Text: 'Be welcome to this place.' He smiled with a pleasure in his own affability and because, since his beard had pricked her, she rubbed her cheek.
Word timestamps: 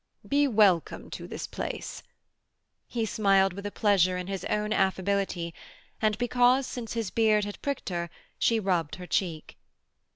'Be 0.27 0.47
welcome 0.47 1.11
to 1.11 1.27
this 1.27 1.45
place.' 1.45 2.01
He 2.87 3.05
smiled 3.05 3.53
with 3.53 3.67
a 3.67 3.71
pleasure 3.71 4.17
in 4.17 4.25
his 4.25 4.43
own 4.45 4.73
affability 4.73 5.53
and 6.01 6.17
because, 6.17 6.65
since 6.65 6.93
his 6.93 7.11
beard 7.11 7.45
had 7.45 7.61
pricked 7.61 7.89
her, 7.89 8.09
she 8.39 8.59
rubbed 8.59 8.95
her 8.95 9.05
cheek. 9.05 9.59